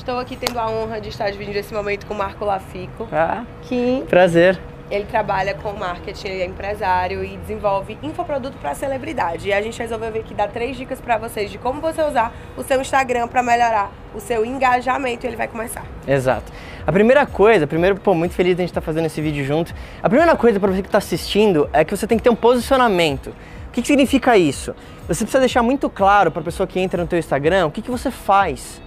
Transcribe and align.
Estou 0.00 0.18
aqui 0.18 0.34
tendo 0.34 0.58
a 0.58 0.66
honra 0.66 0.98
de 0.98 1.10
estar 1.10 1.30
dividindo 1.30 1.58
esse 1.58 1.74
momento 1.74 2.06
com 2.06 2.14
o 2.14 2.16
Marco 2.16 2.42
Lafico. 2.42 3.06
Ah, 3.12 3.44
que 3.60 4.02
prazer. 4.08 4.58
Ele 4.90 5.04
trabalha 5.04 5.52
com 5.52 5.74
marketing, 5.74 6.26
ele 6.26 6.42
é 6.42 6.46
empresário 6.46 7.22
e 7.22 7.36
desenvolve 7.36 7.98
infoproduto 8.02 8.56
para 8.56 8.74
celebridade. 8.74 9.48
E 9.48 9.52
a 9.52 9.60
gente 9.60 9.78
resolveu 9.78 10.10
vir 10.10 10.20
aqui 10.20 10.32
dar 10.32 10.48
três 10.48 10.74
dicas 10.74 11.02
para 11.02 11.18
vocês 11.18 11.50
de 11.50 11.58
como 11.58 11.82
você 11.82 12.02
usar 12.02 12.34
o 12.56 12.62
seu 12.62 12.80
Instagram 12.80 13.28
para 13.28 13.42
melhorar 13.42 13.92
o 14.14 14.20
seu 14.20 14.42
engajamento 14.42 15.26
e 15.26 15.28
ele 15.28 15.36
vai 15.36 15.46
começar. 15.46 15.84
Exato. 16.08 16.50
A 16.86 16.90
primeira 16.90 17.26
coisa, 17.26 17.66
primeiro, 17.66 17.96
pô, 17.96 18.14
muito 18.14 18.34
feliz 18.34 18.56
de 18.56 18.62
a 18.62 18.64
gente 18.64 18.70
estar 18.70 18.80
tá 18.80 18.84
fazendo 18.86 19.04
esse 19.04 19.20
vídeo 19.20 19.44
junto. 19.44 19.74
A 20.02 20.08
primeira 20.08 20.34
coisa 20.34 20.58
para 20.58 20.72
você 20.72 20.80
que 20.80 20.88
está 20.88 20.96
assistindo 20.96 21.68
é 21.74 21.84
que 21.84 21.94
você 21.94 22.06
tem 22.06 22.16
que 22.16 22.24
ter 22.24 22.30
um 22.30 22.36
posicionamento. 22.36 23.26
O 23.68 23.70
que, 23.70 23.82
que 23.82 23.86
significa 23.86 24.34
isso? 24.38 24.74
Você 25.06 25.24
precisa 25.24 25.40
deixar 25.40 25.62
muito 25.62 25.90
claro 25.90 26.30
para 26.30 26.40
a 26.40 26.44
pessoa 26.44 26.66
que 26.66 26.80
entra 26.80 27.02
no 27.02 27.06
teu 27.06 27.18
Instagram 27.18 27.66
o 27.66 27.70
que, 27.70 27.82
que 27.82 27.90
você 27.90 28.10
faz. 28.10 28.80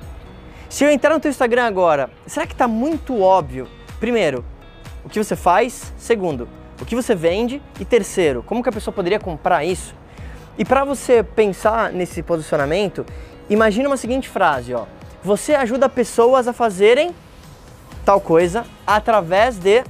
Se 0.74 0.84
eu 0.84 0.90
entrar 0.90 1.14
no 1.14 1.20
teu 1.20 1.30
Instagram 1.30 1.66
agora, 1.66 2.10
será 2.26 2.48
que 2.48 2.54
está 2.54 2.68
muito 2.68 3.22
óbvio? 3.22 3.68
Primeiro, 4.00 4.44
o 5.05 5.08
que 5.08 5.23
você 5.23 5.36
faz, 5.36 5.94
segundo, 5.99 6.49
o 6.82 6.86
que 6.86 6.96
você 6.96 7.13
vende 7.13 7.62
e 7.80 7.86
terceiro, 7.86 8.41
como 8.41 8.63
que 8.63 8.70
a 8.70 8.72
pessoa 8.72 8.91
poderia 8.91 9.20
comprar 9.20 9.63
isso? 9.63 9.94
E 10.58 10.66
para 10.66 10.84
você 10.84 11.22
pensar 11.22 11.91
nesse 11.91 12.23
posicionamento, 12.23 13.05
imagine 13.52 13.86
uma 13.86 13.98
seguinte 13.98 14.27
frase, 14.27 14.73
ó. 14.73 14.88
Você 15.23 15.54
ajuda 15.54 15.88
pessoas 15.88 16.48
a 16.48 16.54
fazerem 16.54 17.13
tal 18.04 18.20
coisa 18.20 18.66
através 18.88 19.60
de 19.60 19.84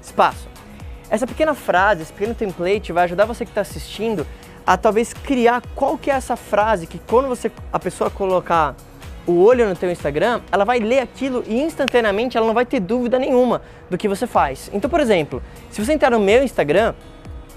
espaço. 0.00 0.48
Essa 1.10 1.26
pequena 1.26 1.52
frase, 1.52 2.02
esse 2.02 2.12
pequeno 2.12 2.32
template 2.36 2.92
vai 2.92 3.02
ajudar 3.06 3.24
você 3.24 3.44
que 3.44 3.50
está 3.50 3.62
assistindo 3.62 4.24
a 4.64 4.76
talvez 4.76 5.12
criar 5.12 5.64
qual 5.74 5.98
que 5.98 6.12
é 6.12 6.14
essa 6.14 6.36
frase 6.36 6.86
que 6.86 7.00
quando 7.00 7.26
você 7.26 7.50
a 7.72 7.80
pessoa 7.80 8.08
colocar 8.08 8.76
o 9.26 9.42
olho 9.42 9.68
no 9.68 9.74
teu 9.74 9.90
Instagram, 9.90 10.40
ela 10.52 10.64
vai 10.64 10.78
ler 10.78 11.00
aquilo 11.00 11.42
e 11.46 11.60
instantaneamente 11.60 12.36
ela 12.36 12.46
não 12.46 12.54
vai 12.54 12.66
ter 12.66 12.80
dúvida 12.80 13.18
nenhuma 13.18 13.62
do 13.88 13.96
que 13.96 14.08
você 14.08 14.26
faz. 14.26 14.70
Então, 14.72 14.90
por 14.90 15.00
exemplo, 15.00 15.42
se 15.70 15.84
você 15.84 15.92
entrar 15.92 16.10
no 16.10 16.20
meu 16.20 16.42
Instagram, 16.42 16.94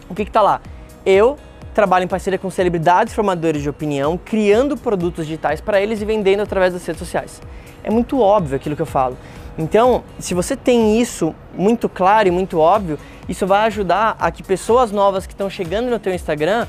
o 0.09 0.15
que 0.15 0.25
que 0.25 0.31
tá 0.31 0.41
lá? 0.41 0.61
Eu 1.05 1.37
trabalho 1.73 2.05
em 2.05 2.07
parceria 2.07 2.39
com 2.39 2.49
celebridades 2.49 3.13
formadores 3.13 3.61
de 3.61 3.69
opinião, 3.69 4.17
criando 4.17 4.75
produtos 4.75 5.27
digitais 5.27 5.61
para 5.61 5.79
eles 5.79 6.01
e 6.01 6.05
vendendo 6.05 6.41
através 6.41 6.73
das 6.73 6.85
redes 6.85 6.99
sociais. 6.99 7.41
É 7.83 7.91
muito 7.91 8.19
óbvio 8.19 8.55
aquilo 8.55 8.75
que 8.75 8.81
eu 8.81 8.87
falo. 8.87 9.17
Então, 9.57 10.03
se 10.19 10.33
você 10.33 10.55
tem 10.55 10.99
isso 10.99 11.35
muito 11.53 11.89
claro 11.89 12.27
e 12.27 12.31
muito 12.31 12.59
óbvio, 12.59 12.97
isso 13.27 13.45
vai 13.45 13.65
ajudar 13.67 14.15
a 14.19 14.31
que 14.31 14.41
pessoas 14.41 14.91
novas 14.91 15.27
que 15.27 15.33
estão 15.33 15.49
chegando 15.49 15.89
no 15.89 15.99
teu 15.99 16.13
Instagram 16.13 16.65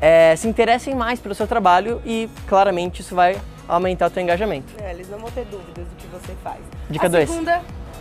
é, 0.00 0.34
se 0.36 0.48
interessem 0.48 0.94
mais 0.94 1.20
pelo 1.20 1.34
seu 1.34 1.46
trabalho 1.46 2.02
e 2.04 2.28
claramente 2.48 3.00
isso 3.00 3.14
vai 3.14 3.36
aumentar 3.68 4.06
o 4.06 4.10
teu 4.10 4.22
engajamento. 4.22 4.72
É, 4.78 4.90
eles 4.90 5.08
não 5.08 5.18
vão 5.18 5.30
ter 5.30 5.44
dúvidas 5.44 5.86
do 5.86 5.96
que 5.96 6.06
você 6.08 6.34
faz. 6.42 6.60
Dica 6.88 7.08
2. 7.08 7.30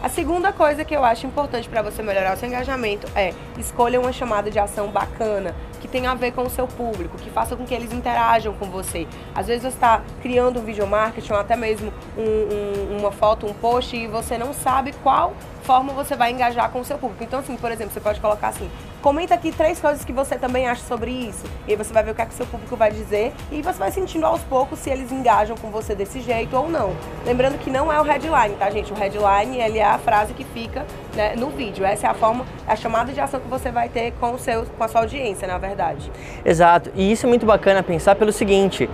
A 0.02 0.10
segunda 0.10 0.52
coisa 0.52 0.84
que 0.84 0.96
eu 0.96 1.06
acho 1.06 1.28
importante 1.28 1.70
para 1.70 1.84
você 1.84 2.02
melhorar 2.02 2.34
o 2.34 2.38
seu 2.38 2.48
engajamento 2.48 3.08
é 3.16 3.36
escolha 3.60 4.00
uma 4.00 4.12
chamada 4.12 4.50
de 4.50 4.58
ação 4.58 4.88
bacana, 4.88 5.54
que 5.80 5.88
tenha 5.88 6.10
a 6.10 6.16
ver 6.16 6.32
com 6.32 6.42
o 6.42 6.50
seu 6.50 6.68
público, 6.68 7.18
que 7.20 7.30
faça 7.30 7.56
com 7.56 7.68
que 7.68 7.74
eles 7.74 7.94
interajam 7.94 8.52
com 8.56 8.66
você. 8.66 9.08
Às 9.36 9.46
vezes 9.46 9.62
você 9.62 9.68
está 9.68 10.02
criando 10.20 10.60
um 10.60 10.64
vídeo 10.64 10.88
marketing 10.88 11.34
ou 11.34 11.40
até 11.40 11.56
mesmo 11.56 11.94
um, 12.18 12.96
um, 12.96 12.98
uma 12.98 13.12
foto, 13.12 13.46
um 13.46 13.54
post 13.54 13.96
e 13.96 14.08
você 14.08 14.40
não 14.40 14.56
sabe 14.56 14.92
qual 15.04 15.36
forma 15.62 15.94
você 15.94 16.16
vai 16.16 16.32
engajar 16.32 16.72
com 16.72 16.80
o 16.80 16.86
seu 16.86 16.98
público. 16.98 17.24
Então, 17.24 17.40
assim, 17.40 17.56
por 17.56 17.72
exemplo, 17.72 17.94
você 17.94 18.00
pode 18.00 18.20
colocar 18.20 18.48
assim: 18.48 18.72
comenta 19.02 19.34
aqui 19.34 19.52
três 19.52 19.80
coisas 19.80 20.06
que 20.06 20.14
você 20.14 20.38
também 20.38 20.68
acha 20.68 20.84
sobre 20.84 21.12
isso. 21.12 21.44
E 21.68 21.72
aí 21.72 21.78
você 21.78 21.92
vai 21.92 22.04
ver 22.04 22.12
o 22.12 22.16
que, 22.16 22.22
é 22.22 22.26
que 22.26 22.34
o 22.34 22.38
seu 22.38 22.46
público 22.46 22.76
vai 22.76 22.92
dizer 22.92 23.34
e 23.52 23.62
você 23.62 23.80
vai 23.80 23.92
sentindo 23.92 24.26
aos 24.26 24.42
poucos 24.42 24.80
se 24.80 24.90
eles 24.90 25.12
engajam 25.12 25.58
com 25.58 25.70
você 25.70 25.96
desse 25.96 26.22
jeito 26.22 26.56
ou 26.56 26.70
não. 26.70 26.96
Lembrando 27.26 27.58
que 27.58 27.70
não 27.70 27.92
é 27.92 28.00
o 28.00 28.04
headline, 28.04 28.56
tá, 28.56 28.70
gente? 28.70 28.94
O 28.94 28.96
headline 28.96 29.60
ele 29.60 29.80
é 29.80 29.86
a 29.86 29.98
frase 29.98 30.34
que 30.34 30.44
fica 30.44 30.86
né, 31.16 31.36
no 31.36 31.50
vídeo. 31.50 31.84
Essa 31.84 32.08
é 32.08 32.10
a 32.10 32.14
forma, 32.14 32.46
a 32.68 32.76
chamada 32.76 33.12
de 33.12 33.20
ação 33.20 33.40
que 33.40 33.48
você 33.48 33.72
vai 33.72 33.90
ter 33.90 34.14
com, 34.20 34.34
o 34.34 34.40
seu, 34.40 34.66
com 34.66 34.84
a 34.84 34.88
sua 34.88 35.02
audiência, 35.02 35.48
na 35.48 35.58
verdade. 35.58 36.12
Exato. 36.46 36.92
E 36.96 37.12
isso 37.12 37.26
é 37.26 37.30
muito 37.30 37.46
bacana 37.46 37.82
pensar 37.82 38.16
pelo 38.16 38.32
seguinte. 38.32 38.90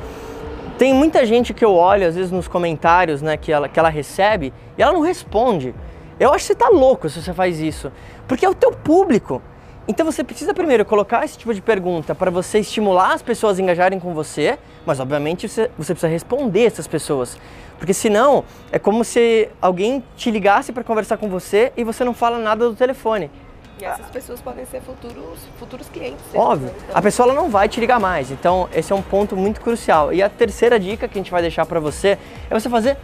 Tem 0.78 0.94
muita 0.94 1.26
gente 1.26 1.54
que 1.54 1.66
eu 1.66 1.74
olho, 1.74 2.08
às 2.08 2.16
vezes, 2.16 2.32
nos 2.32 2.48
comentários 2.48 3.22
né, 3.22 3.36
que, 3.36 3.52
ela, 3.52 3.68
que 3.68 3.80
ela 3.80 3.90
recebe 3.90 4.54
e 4.78 4.82
ela 4.82 4.94
não 4.94 5.02
responde. 5.02 5.74
Eu 6.20 6.34
acho 6.34 6.48
que 6.48 6.54
você 6.54 6.56
tá 6.56 6.70
louco 6.70 7.10
se 7.10 7.22
você 7.22 7.34
faz 7.34 7.60
isso, 7.60 7.92
porque 8.28 8.46
é 8.46 8.50
o 8.50 8.56
teu 8.56 8.72
público. 8.72 9.42
Então 9.88 10.06
você 10.06 10.22
precisa 10.24 10.54
primeiro 10.54 10.84
colocar 10.84 11.24
esse 11.24 11.38
tipo 11.38 11.54
de 11.54 11.62
pergunta 11.62 12.14
para 12.14 12.30
você 12.30 12.60
estimular 12.60 13.14
as 13.14 13.22
pessoas 13.22 13.58
a 13.58 13.62
engajarem 13.62 14.00
com 14.00 14.14
você, 14.14 14.60
mas 14.86 15.00
obviamente 15.00 15.48
você, 15.48 15.72
você 15.78 15.94
precisa 15.94 16.12
responder 16.12 16.66
essas 16.66 16.88
pessoas. 16.88 17.38
Porque 17.78 17.94
senão 17.94 18.44
é 18.72 18.78
como 18.78 19.04
se 19.06 19.48
alguém 19.62 20.04
te 20.18 20.30
ligasse 20.30 20.74
para 20.74 20.84
conversar 20.84 21.18
com 21.18 21.30
você 21.30 21.72
e 21.78 21.84
você 21.86 22.04
não 22.04 22.14
fala 22.14 22.38
nada 22.38 22.68
do 22.68 22.76
telefone. 22.76 23.32
E 23.80 23.86
essas 23.86 24.08
pessoas 24.08 24.42
podem 24.42 24.66
ser 24.66 24.82
futuros, 24.82 25.40
futuros 25.60 25.88
clientes. 25.88 26.26
Óbvio. 26.34 26.74
Então. 26.84 26.98
A 26.98 27.02
pessoa 27.02 27.32
não 27.32 27.48
vai 27.48 27.70
te 27.70 27.80
ligar 27.80 28.00
mais. 28.00 28.32
Então, 28.32 28.68
esse 28.74 28.92
é 28.92 28.96
um 28.96 29.04
ponto 29.04 29.38
muito 29.38 29.62
crucial. 29.62 30.12
E 30.12 30.24
a 30.24 30.28
terceira 30.28 30.80
dica 30.80 31.08
que 31.08 31.18
a 31.18 31.22
gente 31.22 31.30
vai 31.30 31.44
deixar 31.44 31.64
para 31.66 31.80
você 31.80 32.18
é 32.50 32.60
você 32.60 32.68
fazer 32.70 32.98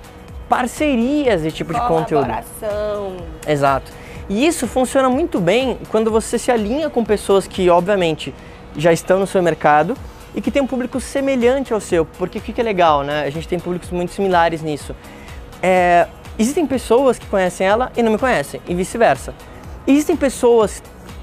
parcerias 0.49 1.43
de 1.43 1.51
tipo 1.51 1.73
de 1.73 1.79
conteúdo. 1.81 2.25
Colaboração. 2.25 3.17
Exato. 3.47 3.91
E 4.29 4.45
isso 4.45 4.67
funciona 4.67 5.09
muito 5.09 5.39
bem 5.39 5.77
quando 5.89 6.09
você 6.09 6.37
se 6.37 6.51
alinha 6.51 6.89
com 6.89 7.03
pessoas 7.03 7.45
que, 7.47 7.69
obviamente, 7.69 8.33
já 8.75 8.91
estão 8.91 9.19
no 9.19 9.27
seu 9.27 9.41
mercado 9.43 9.95
e 10.35 10.41
que 10.41 10.49
tem 10.49 10.61
um 10.61 10.67
público 10.67 10.99
semelhante 10.99 11.73
ao 11.73 11.79
seu. 11.79 12.05
Porque 12.05 12.39
o 12.39 12.41
que 12.41 12.59
é 12.59 12.63
legal, 12.63 13.03
né? 13.03 13.23
A 13.25 13.29
gente 13.29 13.47
tem 13.47 13.59
públicos 13.59 13.91
muito 13.91 14.11
similares 14.13 14.61
nisso. 14.61 14.95
É, 15.61 16.07
existem 16.37 16.65
pessoas 16.65 17.19
que 17.19 17.25
conhecem 17.27 17.67
ela 17.67 17.91
e 17.95 18.01
não 18.01 18.11
me 18.11 18.17
conhecem, 18.17 18.61
e 18.67 18.73
vice-versa. 18.73 19.33
Existem 19.85 20.15
pessoas 20.15 20.81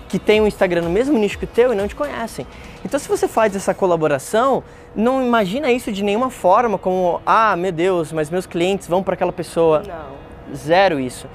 que 0.09 0.19
têm 0.19 0.41
um 0.41 0.47
Instagram 0.47 0.83
no 0.83 0.91
mesmo 0.91 1.17
nicho 1.19 1.39
que 1.39 1.45
o 1.45 1.49
teu 1.49 1.73
e 1.73 1.77
não 1.77 1.87
te 1.87 1.95
conhecem. 1.95 2.47
Então, 2.85 2.99
se 2.99 3.09
você 3.09 3.29
faz 3.29 3.55
essa 3.55 3.73
colaboração, 3.73 4.63
não 4.95 5.25
imagina 5.25 5.71
isso 5.71 5.93
de 5.93 6.03
nenhuma 6.03 6.31
forma 6.31 6.77
como, 6.77 7.21
ah, 7.25 7.55
meu 7.57 7.71
Deus, 7.71 8.13
mas 8.13 8.29
meus 8.29 8.47
clientes 8.47 8.89
vão 8.89 9.03
para 9.03 9.15
aquela 9.15 9.33
pessoa. 9.33 9.83
Não. 9.87 10.57
Zero 10.57 10.99
isso. 10.99 11.29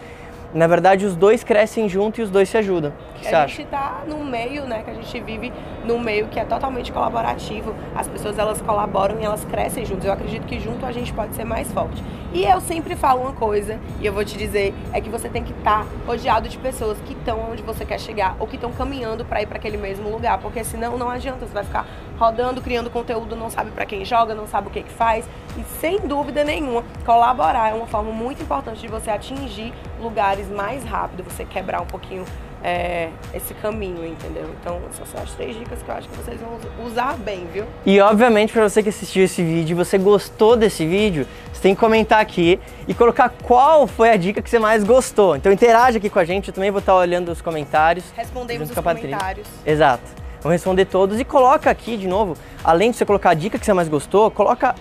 Na 0.56 0.68
verdade, 0.68 1.06
os 1.06 1.18
dois 1.18 1.44
crescem 1.44 1.90
junto 1.90 2.22
e 2.22 2.24
os 2.24 2.30
dois 2.30 2.48
se 2.48 2.58
ajudam. 2.58 2.94
O 3.10 3.20
que, 3.20 3.28
a 3.28 3.42
você 3.42 3.48
gente 3.50 3.64
está 3.64 4.04
num 4.08 4.24
meio, 4.24 4.64
né, 4.64 4.84
que 4.84 4.90
a 4.90 4.94
gente 4.94 5.20
vive 5.20 5.52
num 5.84 6.00
meio 6.00 6.30
que 6.30 6.40
é 6.40 6.46
totalmente 6.46 6.94
colaborativo. 6.94 7.76
As 7.94 8.08
pessoas 8.08 8.40
elas 8.40 8.62
colaboram 8.62 9.20
e 9.20 9.26
elas 9.26 9.44
crescem 9.44 9.86
juntos. 9.86 10.06
Eu 10.06 10.14
acredito 10.14 10.48
que 10.48 10.58
junto 10.58 10.86
a 10.86 10.94
gente 10.94 11.12
pode 11.12 11.36
ser 11.36 11.44
mais 11.44 11.70
forte. 11.74 12.02
E 12.34 12.46
eu 12.46 12.62
sempre 12.62 12.96
falo 12.96 13.22
uma 13.22 13.34
coisa, 13.34 13.80
e 14.00 14.06
eu 14.06 14.12
vou 14.12 14.24
te 14.24 14.38
dizer, 14.38 14.74
é 14.92 15.00
que 15.00 15.10
você 15.10 15.30
tem 15.30 15.44
que 15.44 15.52
estar 15.52 15.84
tá 15.84 15.88
rodeado 16.06 16.50
de 16.50 16.58
pessoas 16.58 16.98
que 17.06 17.14
estão 17.14 17.52
onde 17.52 17.62
você 17.62 17.86
quer 17.86 18.00
chegar 18.00 18.36
ou 18.40 18.48
que 18.48 18.56
estão 18.56 18.72
caminhando 18.72 19.24
para 19.24 19.42
ir 19.42 19.48
para 19.48 19.58
aquele 19.58 19.78
mesmo 19.78 20.10
lugar, 20.10 20.38
porque 20.40 20.64
senão 20.64 20.98
não 20.98 21.10
adianta, 21.10 21.46
você 21.46 21.54
vai 21.54 21.64
ficar 21.64 21.86
rodando, 22.18 22.62
criando 22.62 22.90
conteúdo, 22.90 23.36
não 23.36 23.50
sabe 23.50 23.72
para 23.72 23.86
quem 23.86 24.06
joga, 24.06 24.34
não 24.34 24.48
sabe 24.48 24.68
o 24.68 24.72
que 24.72 24.84
que 24.84 24.94
faz. 24.94 25.26
E 25.58 25.64
sem 25.80 26.00
dúvida 26.00 26.44
nenhuma, 26.44 26.84
colaborar 27.06 27.72
é 27.72 27.74
uma 27.74 27.88
forma 27.88 28.12
muito 28.12 28.42
importante 28.42 28.82
de 28.82 28.88
você 28.88 29.10
atingir 29.10 29.74
lugares 30.00 30.50
mais 30.50 30.84
rápido, 30.84 31.24
você 31.24 31.46
quebrar 31.46 31.82
um 31.82 31.86
pouquinho 31.86 32.26
é, 32.66 33.10
esse 33.32 33.54
caminho, 33.54 34.04
entendeu? 34.04 34.50
Então, 34.60 34.82
essas 34.90 35.08
são 35.08 35.22
as 35.22 35.32
três 35.34 35.56
dicas 35.56 35.84
que 35.84 35.88
eu 35.88 35.96
acho 35.96 36.10
que 36.10 36.18
vocês 36.18 36.40
vão 36.42 36.58
usar 36.84 37.16
bem, 37.16 37.48
viu? 37.54 37.66
E 37.86 38.02
obviamente, 38.02 38.52
para 38.52 38.68
você 38.68 38.82
que 38.82 38.90
assistiu 38.90 39.24
esse 39.24 39.44
vídeo, 39.44 39.78
você 39.78 40.00
gostou 40.00 40.58
desse 40.58 40.84
vídeo, 40.84 41.28
você 41.54 41.62
tem 41.62 41.76
que 41.76 41.80
comentar 41.80 42.20
aqui 42.20 42.60
e 42.88 42.94
colocar 42.96 43.30
qual 43.44 43.86
foi 43.86 44.10
a 44.10 44.18
dica 44.18 44.42
que 44.42 44.50
você 44.50 44.58
mais 44.58 44.84
gostou. 44.84 45.36
Então, 45.36 45.52
interage 45.52 46.00
aqui 46.00 46.10
com 46.10 46.18
a 46.18 46.26
gente, 46.26 46.48
eu 46.48 46.54
também 46.56 46.72
vou 46.72 46.80
estar 46.80 46.96
olhando 46.96 47.32
os 47.32 47.40
comentários. 47.40 48.04
Respondemos 48.16 48.72
os 48.72 48.76
comentários. 48.76 49.48
Exato. 49.64 50.25
Vamos 50.46 50.58
responder 50.58 50.86
todos 50.86 51.20
e 51.20 51.26
coloca 51.26 51.72
aqui 51.72 51.98
de 51.98 52.08
novo, 52.08 52.38
além 52.64 52.92
de 52.92 52.98
você 52.98 53.04
colocar 53.04 53.32
a 53.32 53.34
dica 53.34 53.58
que 53.58 53.66
você 53.66 53.74
mais 53.74 53.90
gostou, 53.90 54.30
coloca 54.30 54.76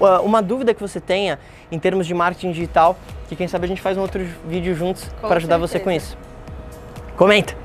uh, 0.00 0.20
uma 0.24 0.42
dúvida 0.42 0.74
que 0.74 0.80
você 0.80 1.00
tenha 1.00 1.38
em 1.70 1.78
termos 1.78 2.04
de 2.04 2.12
marketing 2.12 2.50
digital, 2.50 2.98
que 3.28 3.36
quem 3.36 3.46
sabe 3.46 3.66
a 3.66 3.68
gente 3.68 3.80
faz 3.80 3.96
um 3.96 4.00
outro 4.00 4.26
vídeo 4.44 4.74
juntos 4.74 5.08
para 5.20 5.36
ajudar 5.36 5.56
você 5.56 5.78
com 5.78 5.88
isso. 5.88 6.18
Comenta! 7.16 7.63